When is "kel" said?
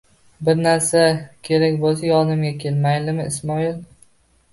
2.63-2.81